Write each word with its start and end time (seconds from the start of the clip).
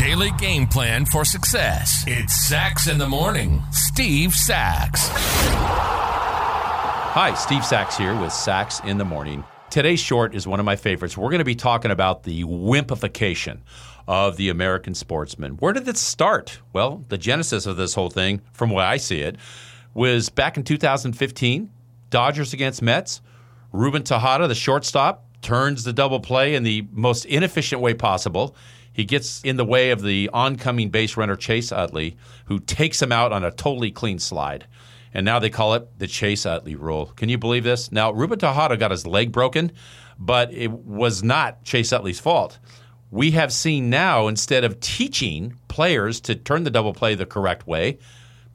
daily 0.00 0.30
game 0.38 0.66
plan 0.66 1.04
for 1.04 1.26
success. 1.26 2.04
It's 2.06 2.34
Sax 2.34 2.88
in 2.88 2.96
the 2.96 3.06
Morning. 3.06 3.62
Steve 3.70 4.32
Sax. 4.32 5.10
Hi, 7.12 7.34
Steve 7.34 7.62
Sax 7.62 7.98
here 7.98 8.18
with 8.18 8.32
Sax 8.32 8.80
in 8.80 8.96
the 8.96 9.04
Morning. 9.04 9.44
Today's 9.68 10.00
short 10.00 10.34
is 10.34 10.46
one 10.46 10.58
of 10.58 10.64
my 10.64 10.76
favorites. 10.76 11.18
We're 11.18 11.28
going 11.28 11.40
to 11.40 11.44
be 11.44 11.54
talking 11.54 11.90
about 11.90 12.22
the 12.22 12.44
wimpification 12.44 13.58
of 14.08 14.38
the 14.38 14.48
American 14.48 14.94
sportsman. 14.94 15.56
Where 15.58 15.74
did 15.74 15.86
it 15.86 15.98
start? 15.98 16.60
Well, 16.72 17.04
the 17.10 17.18
genesis 17.18 17.66
of 17.66 17.76
this 17.76 17.92
whole 17.92 18.08
thing, 18.08 18.40
from 18.54 18.70
what 18.70 18.86
I 18.86 18.96
see 18.96 19.20
it, 19.20 19.36
was 19.92 20.30
back 20.30 20.56
in 20.56 20.64
2015, 20.64 21.68
Dodgers 22.08 22.54
against 22.54 22.80
Mets. 22.80 23.20
Ruben 23.70 24.02
Tejada, 24.02 24.48
the 24.48 24.54
shortstop, 24.54 25.26
turns 25.42 25.84
the 25.84 25.92
double 25.92 26.20
play 26.20 26.54
in 26.54 26.62
the 26.62 26.86
most 26.92 27.24
inefficient 27.24 27.80
way 27.80 27.94
possible. 27.94 28.56
He 28.92 29.04
gets 29.04 29.42
in 29.42 29.56
the 29.56 29.64
way 29.64 29.90
of 29.90 30.02
the 30.02 30.28
oncoming 30.32 30.90
base 30.90 31.16
runner 31.16 31.36
Chase 31.36 31.72
Utley, 31.72 32.16
who 32.46 32.58
takes 32.58 33.00
him 33.00 33.12
out 33.12 33.32
on 33.32 33.44
a 33.44 33.50
totally 33.50 33.90
clean 33.90 34.18
slide. 34.18 34.66
And 35.14 35.24
now 35.24 35.38
they 35.38 35.50
call 35.50 35.74
it 35.74 35.98
the 35.98 36.06
Chase 36.06 36.46
Utley 36.46 36.76
rule. 36.76 37.06
Can 37.16 37.28
you 37.28 37.38
believe 37.38 37.64
this? 37.64 37.90
Now, 37.90 38.12
Ruben 38.12 38.38
Tejada 38.38 38.76
got 38.76 38.90
his 38.90 39.06
leg 39.06 39.32
broken, 39.32 39.72
but 40.18 40.52
it 40.52 40.70
was 40.70 41.22
not 41.22 41.64
Chase 41.64 41.92
Utley's 41.92 42.20
fault. 42.20 42.58
We 43.10 43.32
have 43.32 43.52
seen 43.52 43.90
now, 43.90 44.28
instead 44.28 44.62
of 44.62 44.78
teaching 44.78 45.56
players 45.66 46.20
to 46.22 46.36
turn 46.36 46.62
the 46.62 46.70
double 46.70 46.94
play 46.94 47.16
the 47.16 47.26
correct 47.26 47.66
way, 47.66 47.98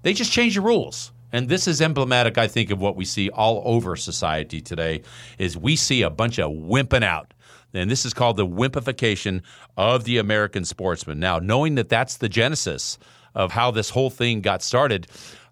they 0.01 0.13
just 0.13 0.31
change 0.31 0.55
the 0.55 0.61
rules. 0.61 1.11
And 1.35 1.49
this 1.49 1.67
is 1.67 1.81
emblematic, 1.81 2.37
I 2.37 2.47
think, 2.47 2.71
of 2.71 2.79
what 2.79 2.95
we 2.95 3.03
see 3.03 3.29
all 3.29 3.61
over 3.65 3.97
society 3.97 4.61
today 4.61 5.01
is 5.37 5.57
we 5.57 5.75
see 5.75 6.01
a 6.01 6.09
bunch 6.09 6.39
of 6.39 6.49
wimping 6.49 7.03
out. 7.03 7.33
And 7.73 7.91
this 7.91 8.05
is 8.05 8.13
called 8.13 8.37
the 8.37 8.47
wimpification 8.47 9.41
of 9.75 10.05
the 10.05 10.17
American 10.17 10.63
sportsman. 10.63 11.19
Now, 11.19 11.39
knowing 11.39 11.75
that 11.75 11.89
that's 11.89 12.15
the 12.15 12.29
genesis 12.29 12.97
of 13.33 13.51
how 13.51 13.69
this 13.71 13.89
whole 13.89 14.09
thing 14.09 14.39
got 14.39 14.63
started, 14.63 15.07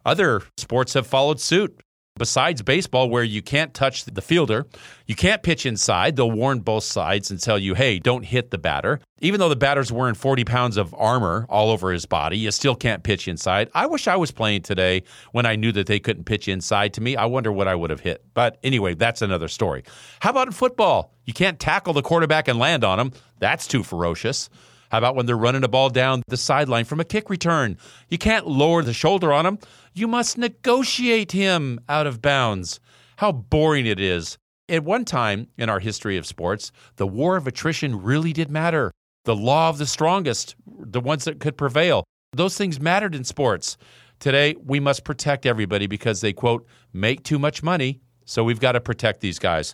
other 0.06 0.44
sports 0.56 0.94
have 0.94 1.06
followed 1.06 1.42
suit. 1.42 1.78
Besides 2.16 2.62
baseball, 2.62 3.10
where 3.10 3.24
you 3.24 3.42
can't 3.42 3.74
touch 3.74 4.06
the 4.06 4.22
fielder, 4.22 4.68
you 5.08 5.16
can't 5.16 5.42
pitch 5.42 5.66
inside. 5.66 6.16
They'll 6.16 6.30
warn 6.30 6.60
both 6.60 6.84
sides 6.84 7.32
and 7.32 7.40
tell 7.42 7.58
you, 7.58 7.74
hey, 7.74 7.98
don't 7.98 8.24
hit 8.24 8.52
the 8.52 8.60
batter. 8.60 9.00
Even 9.20 9.40
though 9.40 9.50
the 9.50 9.56
batter's 9.56 9.92
wearing 9.92 10.14
40 10.14 10.46
pounds 10.46 10.78
of 10.78 10.94
armor 10.94 11.48
all 11.50 11.72
over 11.72 11.92
his 11.92 12.06
body, 12.06 12.38
you 12.38 12.52
still 12.52 12.76
can't 12.76 13.02
pitch 13.02 13.28
inside. 13.28 13.72
I 13.74 13.88
wish 13.88 14.08
I 14.08 14.16
was 14.16 14.30
playing 14.30 14.62
today 14.62 15.02
when 15.32 15.48
I 15.48 15.56
knew 15.56 15.72
that 15.72 15.88
they 15.88 16.00
couldn't 16.00 16.26
pitch 16.26 16.48
inside 16.48 16.94
to 16.94 17.02
me. 17.02 17.16
I 17.16 17.26
wonder 17.26 17.52
what 17.52 17.68
I 17.68 17.74
would 17.74 17.90
have 17.90 18.02
hit. 18.02 18.24
But 18.36 18.60
anyway, 18.64 18.94
that's 18.94 19.24
another 19.24 19.48
story. 19.48 19.84
How 20.20 20.30
about 20.30 20.48
in 20.48 20.54
football? 20.54 21.16
You 21.26 21.34
can't 21.34 21.60
tackle 21.60 21.94
the 21.94 22.04
quarterback 22.04 22.48
and 22.48 22.60
land 22.60 22.84
on 22.84 23.00
him. 23.00 23.12
That's 23.40 23.66
too 23.66 23.82
ferocious. 23.82 24.52
How 24.94 25.00
about 25.00 25.16
when 25.16 25.26
they're 25.26 25.36
running 25.36 25.64
a 25.64 25.68
ball 25.68 25.90
down 25.90 26.22
the 26.28 26.38
sideline 26.38 26.86
from 26.86 27.00
a 27.00 27.04
kick 27.04 27.28
return? 27.28 27.80
You 28.10 28.20
can't 28.20 28.46
lower 28.46 28.84
the 28.84 28.94
shoulder 28.94 29.34
on 29.34 29.44
him. 29.44 29.58
You 29.96 30.08
must 30.08 30.38
negotiate 30.38 31.32
him 31.32 31.80
out 31.90 32.06
of 32.06 32.22
bounds. 32.22 32.80
How 33.18 33.32
boring 33.32 33.88
it 33.88 34.00
is. 34.00 34.38
At 34.70 34.84
one 34.84 35.04
time 35.04 35.48
in 35.58 35.68
our 35.68 35.80
history 35.80 36.16
of 36.16 36.28
sports, 36.28 36.72
the 36.98 37.08
war 37.08 37.38
of 37.38 37.48
attrition 37.48 38.04
really 38.04 38.34
did 38.34 38.52
matter. 38.52 38.92
The 39.26 39.36
law 39.36 39.70
of 39.70 39.80
the 39.80 39.88
strongest, 39.88 40.56
the 40.68 41.02
ones 41.02 41.24
that 41.24 41.40
could 41.40 41.58
prevail, 41.58 42.04
those 42.34 42.56
things 42.56 42.80
mattered 42.80 43.16
in 43.16 43.24
sports. 43.24 43.78
Today, 44.20 44.56
we 44.64 44.80
must 44.80 45.04
protect 45.04 45.48
everybody 45.48 45.88
because 45.88 46.22
they, 46.22 46.34
quote, 46.34 46.68
make 46.94 47.24
too 47.24 47.40
much 47.40 47.64
money. 47.64 48.00
So 48.26 48.44
we've 48.44 48.60
got 48.60 48.74
to 48.74 48.80
protect 48.80 49.22
these 49.22 49.40
guys. 49.40 49.74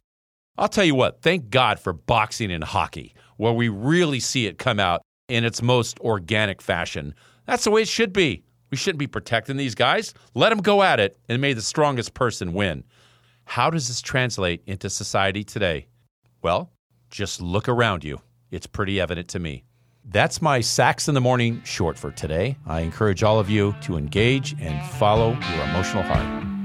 I'll 0.58 0.70
tell 0.70 0.86
you 0.86 0.96
what, 0.96 1.22
thank 1.22 1.50
God 1.50 1.78
for 1.78 1.92
boxing 1.92 2.52
and 2.52 2.64
hockey, 2.64 3.14
where 3.36 3.54
we 3.54 3.68
really 3.68 4.22
see 4.22 4.46
it 4.46 4.58
come 4.58 4.80
out 4.80 5.02
in 5.30 5.46
its 5.46 5.62
most 5.62 6.00
organic 6.00 6.62
fashion. 6.62 7.14
That's 7.46 7.64
the 7.64 7.72
way 7.72 7.84
it 7.84 7.88
should 7.88 8.14
be. 8.14 8.44
We 8.72 8.78
shouldn't 8.78 9.00
be 9.00 9.08
protecting 9.08 9.58
these 9.58 9.76
guys. 9.76 10.14
Let 10.36 10.50
them 10.50 10.60
go 10.60 10.84
at 10.84 11.00
it, 11.00 11.18
and 11.28 11.42
may 11.42 11.54
the 11.54 11.62
strongest 11.62 12.14
person 12.14 12.54
win. 12.54 12.84
How 13.46 13.70
does 13.70 13.88
this 13.88 14.02
translate 14.02 14.62
into 14.68 14.90
society 14.90 15.44
today? 15.44 15.88
Well, 16.42 16.72
just 17.10 17.42
look 17.42 17.68
around 17.68 18.04
you. 18.04 18.22
It's 18.52 18.68
pretty 18.68 19.00
evident 19.00 19.28
to 19.30 19.40
me. 19.40 19.64
That's 20.06 20.42
my 20.42 20.62
Sax 20.62 21.08
in 21.08 21.16
the 21.16 21.22
Morning 21.22 21.62
short 21.64 21.98
for 21.98 22.12
today. 22.12 22.58
I 22.66 22.82
encourage 22.82 23.24
all 23.24 23.40
of 23.40 23.50
you 23.50 23.76
to 23.82 23.98
engage 23.98 24.56
and 24.60 24.84
follow 24.92 25.30
your 25.32 25.64
emotional 25.66 26.04
heart. 26.04 26.59